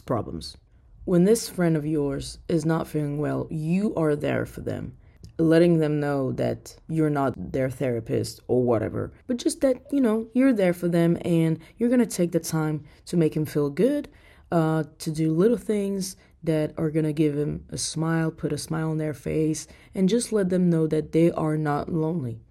problems. 0.05 0.57
When 1.05 1.25
this 1.25 1.49
friend 1.49 1.75
of 1.75 1.85
yours 1.85 2.39
is 2.47 2.65
not 2.65 2.87
feeling 2.87 3.17
well, 3.17 3.47
you 3.49 3.93
are 3.95 4.15
there 4.15 4.45
for 4.45 4.61
them, 4.61 4.95
letting 5.37 5.79
them 5.79 5.99
know 5.99 6.31
that 6.33 6.75
you're 6.87 7.09
not 7.09 7.33
their 7.51 7.69
therapist 7.69 8.39
or 8.47 8.63
whatever, 8.63 9.11
but 9.27 9.37
just 9.37 9.61
that, 9.61 9.83
you 9.91 9.99
know, 9.99 10.27
you're 10.33 10.53
there 10.53 10.73
for 10.73 10.87
them 10.87 11.17
and 11.25 11.59
you're 11.77 11.89
going 11.89 11.99
to 11.99 12.05
take 12.05 12.31
the 12.31 12.39
time 12.39 12.83
to 13.05 13.17
make 13.17 13.33
them 13.33 13.45
feel 13.45 13.69
good, 13.69 14.09
uh, 14.51 14.83
to 14.99 15.11
do 15.11 15.33
little 15.33 15.57
things 15.57 16.15
that 16.43 16.73
are 16.77 16.91
going 16.91 17.05
to 17.05 17.13
give 17.13 17.35
them 17.35 17.65
a 17.69 17.77
smile, 17.77 18.29
put 18.29 18.51
a 18.51 18.57
smile 18.57 18.91
on 18.91 18.97
their 18.97 19.13
face, 19.13 19.67
and 19.95 20.09
just 20.09 20.33
let 20.33 20.49
them 20.49 20.69
know 20.69 20.87
that 20.87 21.11
they 21.11 21.31
are 21.31 21.57
not 21.57 21.89
lonely. 21.89 22.41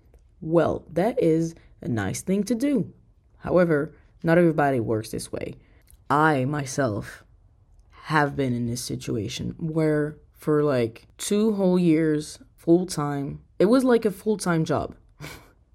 Well, 0.40 0.84
that 0.90 1.22
is 1.22 1.54
a 1.80 1.88
nice 1.88 2.22
thing 2.22 2.44
to 2.44 2.54
do. 2.54 2.92
However, 3.38 3.94
not 4.22 4.38
everybody 4.38 4.80
works 4.80 5.10
this 5.10 5.30
way. 5.30 5.56
I 6.08 6.44
myself 6.44 7.24
have 8.04 8.34
been 8.34 8.54
in 8.54 8.66
this 8.66 8.82
situation 8.82 9.54
where 9.58 10.18
for 10.32 10.64
like 10.64 11.06
two 11.18 11.54
whole 11.54 11.78
years, 11.78 12.38
full 12.56 12.86
time, 12.86 13.40
it 13.58 13.66
was 13.66 13.84
like 13.84 14.04
a 14.04 14.10
full 14.10 14.36
time 14.36 14.64
job. 14.64 14.96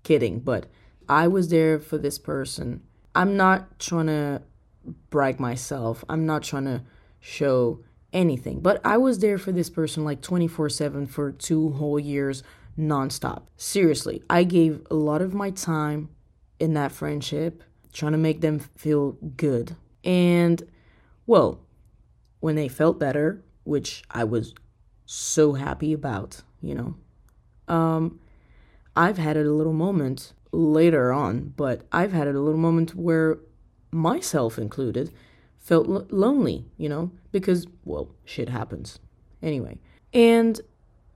Kidding, 0.04 0.40
but 0.40 0.68
I 1.08 1.28
was 1.28 1.50
there 1.50 1.80
for 1.80 1.98
this 1.98 2.20
person. 2.20 2.82
I'm 3.16 3.38
not 3.38 3.80
trying 3.80 4.08
to 4.08 4.42
brag 5.10 5.40
myself, 5.40 6.04
I'm 6.10 6.26
not 6.26 6.44
trying 6.44 6.66
to 6.66 6.84
show 7.20 7.80
anything, 8.18 8.60
but 8.60 8.82
I 8.84 8.98
was 8.98 9.20
there 9.20 9.38
for 9.38 9.52
this 9.52 9.70
person 9.70 10.04
like 10.04 10.22
24 10.22 10.70
7 10.70 11.06
for 11.06 11.32
two 11.32 11.72
whole 11.72 12.00
years 12.00 12.44
nonstop. 12.78 13.44
Seriously, 13.56 14.24
I 14.30 14.44
gave 14.44 14.86
a 14.90 14.96
lot 14.96 15.22
of 15.22 15.34
my 15.34 15.52
time 15.52 16.10
in 16.60 16.74
that 16.74 16.92
friendship 16.92 17.64
trying 17.94 18.12
to 18.12 18.18
make 18.18 18.42
them 18.42 18.60
feel 18.60 19.14
good. 19.38 19.76
And, 20.04 20.64
well, 21.26 21.60
when 22.40 22.56
they 22.56 22.68
felt 22.68 23.00
better, 23.00 23.44
which 23.64 24.04
I 24.10 24.24
was 24.24 24.54
so 25.06 25.54
happy 25.54 25.94
about, 25.94 26.42
you 26.62 26.76
know. 26.76 26.96
Um, 27.74 28.20
I've 28.96 29.18
had 29.18 29.38
a 29.38 29.44
little 29.44 29.74
moment 29.74 30.34
later 30.52 31.12
on, 31.12 31.54
but 31.56 31.86
I've 31.92 32.14
had 32.14 32.28
a 32.28 32.40
little 32.40 32.60
moment 32.60 32.96
where 32.96 33.40
myself 33.92 34.58
included 34.58 35.12
felt 35.68 36.14
lonely, 36.14 36.64
you 36.78 36.88
know, 36.88 37.12
because 37.34 37.68
well, 37.84 38.08
shit 38.24 38.48
happens. 38.48 39.00
Anyway, 39.44 39.78
and 40.14 40.62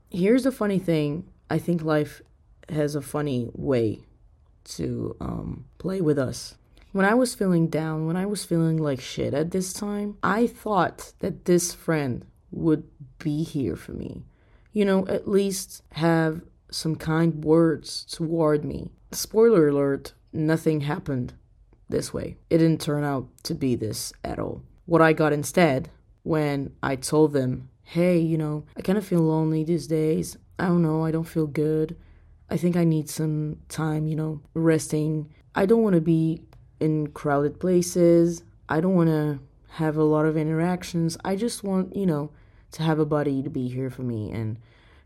here's 0.09 0.43
the 0.43 0.51
funny 0.51 0.77
thing, 0.77 1.25
I 1.49 1.57
think 1.57 1.83
life 1.83 2.21
has 2.67 2.93
a 2.93 3.01
funny 3.01 3.49
way 3.53 4.01
to 4.65 5.15
um, 5.21 5.65
play 5.77 6.01
with 6.01 6.19
us. 6.19 6.55
When 6.91 7.05
I 7.05 7.13
was 7.13 7.33
feeling 7.33 7.67
down, 7.67 8.07
when 8.07 8.17
I 8.17 8.25
was 8.25 8.43
feeling 8.43 8.75
like 8.75 8.99
shit 8.99 9.33
at 9.33 9.51
this 9.51 9.71
time, 9.71 10.17
I 10.21 10.47
thought 10.47 11.13
that 11.19 11.45
this 11.45 11.73
friend 11.73 12.25
would 12.51 12.83
be 13.19 13.43
here 13.43 13.77
for 13.77 13.93
me. 13.93 14.25
You 14.73 14.83
know, 14.83 15.07
at 15.07 15.29
least 15.29 15.81
have 15.93 16.41
some 16.69 16.97
kind 16.97 17.45
words 17.45 18.03
toward 18.03 18.65
me. 18.65 18.91
Spoiler 19.13 19.69
alert, 19.69 20.11
nothing 20.33 20.81
happened 20.81 21.35
this 21.91 22.13
way. 22.13 22.37
It 22.49 22.57
didn't 22.57 22.81
turn 22.81 23.03
out 23.03 23.27
to 23.43 23.53
be 23.53 23.75
this 23.75 24.11
at 24.23 24.39
all. 24.39 24.63
What 24.85 25.01
I 25.01 25.13
got 25.13 25.33
instead, 25.33 25.89
when 26.23 26.73
I 26.81 26.95
told 26.95 27.33
them, 27.33 27.69
hey, 27.83 28.17
you 28.17 28.37
know, 28.37 28.65
I 28.75 28.81
kind 28.81 28.97
of 28.97 29.05
feel 29.05 29.21
lonely 29.21 29.63
these 29.63 29.87
days. 29.87 30.37
I 30.57 30.65
don't 30.65 30.81
know, 30.81 31.05
I 31.05 31.11
don't 31.11 31.23
feel 31.23 31.47
good. 31.47 31.95
I 32.49 32.57
think 32.57 32.75
I 32.75 32.83
need 32.83 33.09
some 33.09 33.57
time, 33.69 34.07
you 34.07 34.15
know, 34.15 34.41
resting. 34.53 35.31
I 35.55 35.65
don't 35.65 35.83
want 35.83 35.95
to 35.95 36.01
be 36.01 36.41
in 36.79 37.07
crowded 37.07 37.59
places. 37.59 38.43
I 38.67 38.81
don't 38.81 38.95
want 38.95 39.09
to 39.09 39.39
have 39.75 39.95
a 39.97 40.03
lot 40.03 40.25
of 40.25 40.35
interactions. 40.35 41.17
I 41.23 41.35
just 41.35 41.63
want, 41.63 41.95
you 41.95 42.05
know, 42.05 42.31
to 42.71 42.83
have 42.83 42.99
a 42.99 43.05
buddy 43.05 43.41
to 43.43 43.49
be 43.49 43.67
here 43.67 43.89
for 43.89 44.03
me 44.03 44.31
and, 44.31 44.57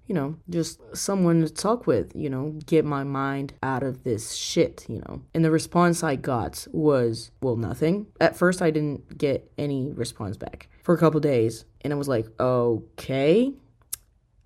you 0.08 0.14
know, 0.14 0.36
just 0.50 0.80
someone 0.96 1.42
to 1.42 1.50
talk 1.50 1.88
with, 1.88 2.12
you 2.16 2.30
know, 2.30 2.60
get 2.66 2.86
my 2.86 3.04
mind 3.04 3.54
out 3.64 3.82
of 3.82 4.04
this 4.04 4.34
shit, 4.34 4.86
you 4.88 5.00
know. 5.00 5.22
And 5.34 5.44
the 5.44 5.52
response 5.52 6.04
I 6.04 6.16
got 6.16 6.68
was, 6.72 7.32
well, 7.42 7.56
nothing. 7.56 8.08
At 8.22 8.38
first, 8.38 8.62
I 8.62 8.70
didn't 8.70 9.18
get 9.18 9.52
any 9.58 9.92
response 9.92 10.38
back 10.38 10.70
for 10.84 10.94
a 10.94 10.98
couple 10.98 11.20
days. 11.20 11.66
And 11.82 11.92
I 11.92 11.96
was 11.96 12.08
like, 12.08 12.28
okay, 12.40 13.54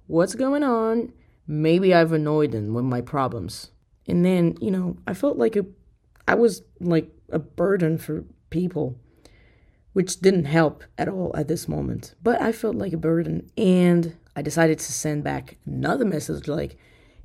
what's 0.08 0.36
going 0.36 0.64
on? 0.64 1.12
Maybe 1.46 1.94
I've 1.94 2.14
annoyed 2.14 2.52
them 2.52 2.74
with 2.74 2.86
my 2.86 3.02
problems. 3.02 3.72
And 4.08 4.26
then, 4.26 4.56
you 4.62 4.72
know, 4.72 4.98
I 5.08 5.14
felt 5.14 5.38
like 5.38 5.56
a, 5.56 5.66
I 6.28 6.36
was 6.36 6.62
like 6.80 7.12
a 7.32 7.40
burden 7.40 7.98
for 7.98 8.24
people, 8.50 8.98
which 9.94 10.20
didn't 10.22 10.46
help 10.46 10.84
at 10.98 11.10
all 11.10 11.32
at 11.36 11.48
this 11.48 11.68
moment. 11.68 12.16
But 12.24 12.42
I 12.42 12.52
felt 12.54 12.76
like 12.76 12.94
a 12.94 12.98
burden, 12.98 13.52
and 13.58 14.16
I 14.40 14.42
decided 14.42 14.80
to 14.80 14.94
send 14.94 15.26
back 15.26 15.58
another 15.66 16.06
message 16.06 16.48
like, 16.48 16.78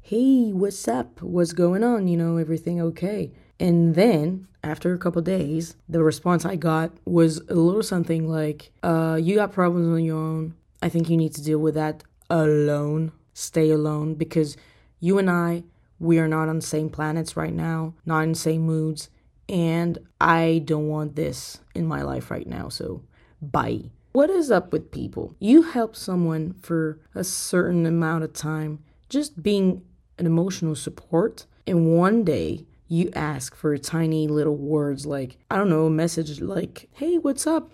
"Hey, 0.03 0.51
what's 0.51 0.89
up? 0.89 1.23
What's 1.23 1.53
going 1.53 1.85
on? 1.85 2.09
You 2.09 2.17
know, 2.17 2.39
everything 2.39 2.81
okay?" 2.81 3.31
And 3.61 3.95
then 3.95 4.49
after 4.65 4.93
a 4.93 4.99
couple 4.99 5.23
days, 5.23 5.77
the 5.89 6.03
response 6.03 6.45
I 6.45 6.57
got 6.57 6.91
was 7.05 7.39
a 7.49 7.55
little 7.55 7.85
something 7.85 8.29
like, 8.29 8.73
"Uh, 8.83 9.17
you 9.23 9.37
got 9.37 9.53
problems 9.53 9.87
on 9.87 10.03
your 10.03 10.17
own. 10.17 10.55
I 10.83 10.89
think 10.89 11.09
you 11.09 11.17
need 11.17 11.35
to 11.37 11.45
deal 11.45 11.61
with 11.61 11.77
that 11.77 12.03
alone. 12.29 13.13
Stay 13.33 13.71
alone 13.71 14.15
because 14.15 14.57
you 14.99 15.17
and 15.17 15.31
I." 15.31 15.63
We 16.01 16.19
are 16.19 16.27
not 16.27 16.49
on 16.49 16.57
the 16.57 16.67
same 16.67 16.91
planets 16.91 17.37
right 17.37 17.55
now, 17.55 17.95
not 18.05 18.23
in 18.23 18.33
the 18.33 18.45
same 18.49 18.63
moods, 18.63 19.09
and 19.49 19.99
I 20.21 20.63
don't 20.65 20.89
want 20.89 21.15
this 21.15 21.61
in 21.77 21.87
my 21.87 22.03
life 22.03 22.33
right 22.33 22.49
now, 22.49 22.71
so 22.71 23.03
bye. 23.41 23.94
What 24.15 24.31
is 24.31 24.49
up 24.49 24.73
with 24.73 24.93
people? 24.93 25.35
You 25.41 25.63
help 25.63 25.97
someone 25.97 26.55
for 26.63 27.01
a 27.17 27.25
certain 27.25 27.85
amount 27.85 28.23
of 28.23 28.33
time, 28.33 28.79
just 29.09 29.43
being 29.43 29.83
an 30.21 30.25
emotional 30.25 30.77
support, 30.77 31.47
and 31.67 31.99
one 31.99 32.23
day 32.23 32.65
you 32.87 33.11
ask 33.17 33.57
for 33.57 33.77
tiny 33.77 34.29
little 34.29 34.55
words 34.55 35.05
like, 35.05 35.39
I 35.51 35.57
don't 35.57 35.69
know, 35.69 35.87
a 35.87 35.91
message 35.91 36.41
like, 36.41 36.89
hey, 36.93 37.19
what's 37.19 37.45
up? 37.45 37.73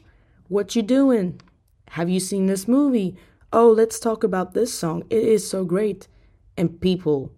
What 0.48 0.74
you 0.74 0.80
doing? 0.80 1.42
Have 1.90 2.08
you 2.08 2.18
seen 2.18 2.46
this 2.46 2.66
movie? 2.66 3.18
Oh, 3.52 3.70
let's 3.70 4.00
talk 4.00 4.24
about 4.24 4.54
this 4.54 4.72
song. 4.72 5.02
It 5.10 5.22
is 5.22 5.46
so 5.46 5.62
great. 5.66 6.08
And 6.56 6.80
people, 6.80 7.34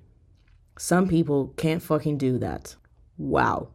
some 0.78 1.08
people 1.08 1.48
can't 1.56 1.82
fucking 1.82 2.18
do 2.18 2.38
that. 2.38 2.76
Wow. 3.18 3.70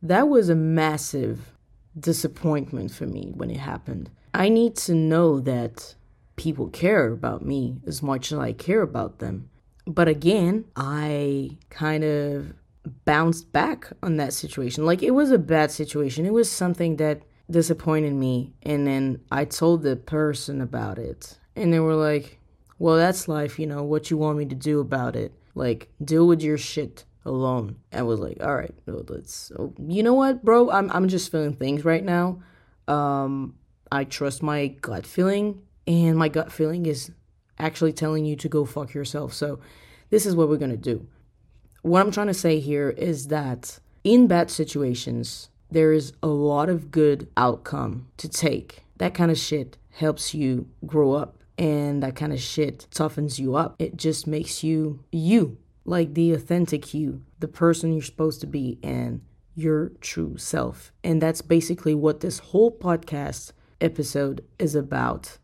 That 0.00 0.30
was 0.30 0.48
a 0.48 0.54
massive 0.54 1.52
disappointment 2.00 2.90
for 2.92 3.06
me 3.06 3.32
when 3.34 3.50
it 3.50 3.58
happened. 3.58 4.08
I 4.36 4.50
need 4.50 4.76
to 4.76 4.94
know 4.94 5.40
that 5.40 5.94
people 6.36 6.68
care 6.68 7.10
about 7.10 7.44
me 7.44 7.80
as 7.86 8.02
much 8.02 8.32
as 8.32 8.38
I 8.38 8.52
care 8.52 8.82
about 8.82 9.18
them. 9.18 9.48
But 9.86 10.08
again, 10.08 10.66
I 10.76 11.56
kind 11.70 12.04
of 12.04 12.52
bounced 13.06 13.50
back 13.52 13.90
on 14.02 14.18
that 14.18 14.34
situation. 14.34 14.84
Like 14.84 15.02
it 15.02 15.12
was 15.12 15.30
a 15.30 15.38
bad 15.38 15.70
situation. 15.70 16.26
It 16.26 16.34
was 16.34 16.50
something 16.50 16.96
that 16.96 17.22
disappointed 17.50 18.12
me. 18.12 18.52
And 18.62 18.86
then 18.86 19.22
I 19.30 19.46
told 19.46 19.82
the 19.82 19.96
person 19.96 20.60
about 20.60 20.98
it. 20.98 21.38
And 21.54 21.72
they 21.72 21.80
were 21.80 21.94
like, 21.94 22.38
well, 22.78 22.96
that's 22.96 23.28
life, 23.28 23.58
you 23.58 23.66
know, 23.66 23.82
what 23.82 24.10
you 24.10 24.18
want 24.18 24.36
me 24.36 24.44
to 24.44 24.54
do 24.54 24.80
about 24.80 25.16
it. 25.16 25.32
Like, 25.54 25.88
deal 26.04 26.26
with 26.26 26.42
your 26.42 26.58
shit 26.58 27.04
alone. 27.24 27.76
I 27.90 28.02
was 28.02 28.20
like, 28.20 28.42
all 28.42 28.54
right, 28.54 28.74
let's. 28.86 29.50
Oh, 29.58 29.72
you 29.78 30.02
know 30.02 30.12
what, 30.12 30.44
bro? 30.44 30.70
I'm 30.70 30.90
I'm 30.92 31.08
just 31.08 31.32
feeling 31.32 31.54
things 31.54 31.86
right 31.86 32.04
now. 32.04 32.42
Um, 32.86 33.54
I 33.90 34.04
trust 34.04 34.42
my 34.42 34.68
gut 34.68 35.06
feeling, 35.06 35.62
and 35.86 36.16
my 36.16 36.28
gut 36.28 36.52
feeling 36.52 36.86
is 36.86 37.10
actually 37.58 37.92
telling 37.92 38.24
you 38.24 38.36
to 38.36 38.48
go 38.48 38.64
fuck 38.64 38.94
yourself. 38.94 39.32
So, 39.32 39.60
this 40.10 40.26
is 40.26 40.36
what 40.36 40.48
we're 40.48 40.56
gonna 40.56 40.76
do. 40.76 41.06
What 41.82 42.00
I'm 42.00 42.10
trying 42.10 42.26
to 42.28 42.34
say 42.34 42.58
here 42.58 42.90
is 42.90 43.28
that 43.28 43.78
in 44.04 44.26
bad 44.26 44.50
situations, 44.50 45.50
there 45.70 45.92
is 45.92 46.12
a 46.22 46.28
lot 46.28 46.68
of 46.68 46.90
good 46.90 47.28
outcome 47.36 48.08
to 48.18 48.28
take. 48.28 48.84
That 48.98 49.14
kind 49.14 49.30
of 49.30 49.38
shit 49.38 49.78
helps 49.90 50.34
you 50.34 50.68
grow 50.84 51.12
up 51.12 51.42
and 51.58 52.02
that 52.02 52.16
kind 52.16 52.32
of 52.32 52.40
shit 52.40 52.86
toughens 52.90 53.38
you 53.38 53.56
up. 53.56 53.76
It 53.78 53.96
just 53.96 54.26
makes 54.26 54.62
you 54.62 55.00
you, 55.10 55.58
like 55.84 56.14
the 56.14 56.32
authentic 56.32 56.92
you, 56.94 57.22
the 57.40 57.48
person 57.48 57.92
you're 57.92 58.02
supposed 58.02 58.40
to 58.42 58.46
be, 58.46 58.78
and 58.82 59.22
your 59.54 59.90
true 60.00 60.36
self. 60.36 60.92
And 61.02 61.20
that's 61.20 61.42
basically 61.42 61.94
what 61.94 62.20
this 62.20 62.38
whole 62.38 62.70
podcast 62.70 63.52
episode 63.80 64.44
is 64.58 64.74
about 64.74 65.38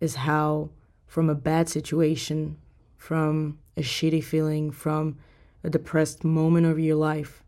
is 0.00 0.16
how 0.16 0.70
from 1.06 1.30
a 1.30 1.34
bad 1.34 1.68
situation, 1.68 2.56
from 2.96 3.58
a 3.76 3.82
shitty 3.82 4.22
feeling, 4.22 4.70
from 4.70 5.18
a 5.62 5.70
depressed 5.70 6.24
moment 6.24 6.66
of 6.66 6.78
your 6.78 6.96
life, 6.96 7.42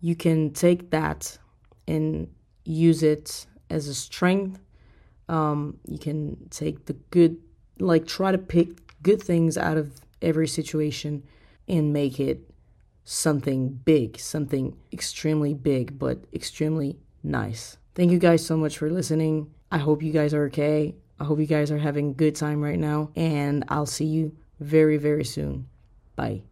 you 0.00 0.14
can 0.14 0.52
take 0.52 0.90
that 0.90 1.38
and 1.86 2.28
use 2.64 3.02
it 3.02 3.46
as 3.70 3.88
a 3.88 3.94
strength 3.94 4.60
um, 5.28 5.78
you 5.86 5.98
can 5.98 6.36
take 6.50 6.84
the 6.84 6.92
good, 7.10 7.38
like 7.78 8.06
try 8.06 8.32
to 8.32 8.38
pick 8.38 8.68
good 9.02 9.22
things 9.22 9.56
out 9.56 9.78
of 9.78 10.00
every 10.20 10.46
situation 10.46 11.22
and 11.66 11.92
make 11.92 12.20
it 12.20 12.50
something 13.04 13.68
big, 13.68 14.18
something 14.18 14.76
extremely 14.92 15.54
big, 15.54 15.98
but 15.98 16.18
extremely 16.34 16.98
nice. 17.22 17.78
Thank 17.94 18.10
you 18.10 18.18
guys 18.18 18.44
so 18.44 18.56
much 18.56 18.78
for 18.78 18.90
listening. 18.90 19.52
I 19.70 19.78
hope 19.78 20.02
you 20.02 20.12
guys 20.12 20.32
are 20.34 20.46
okay. 20.46 20.94
I 21.20 21.24
hope 21.24 21.38
you 21.38 21.46
guys 21.46 21.70
are 21.70 21.78
having 21.78 22.10
a 22.10 22.14
good 22.14 22.34
time 22.34 22.60
right 22.60 22.78
now, 22.78 23.10
and 23.14 23.64
I'll 23.68 23.86
see 23.86 24.06
you 24.06 24.36
very, 24.60 24.96
very 24.96 25.24
soon. 25.24 25.68
Bye. 26.16 26.42